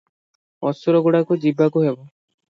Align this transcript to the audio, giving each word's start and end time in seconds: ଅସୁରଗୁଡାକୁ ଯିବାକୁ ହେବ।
ଅସୁରଗୁଡାକୁ 0.69 1.39
ଯିବାକୁ 1.45 1.87
ହେବ। 1.87 2.01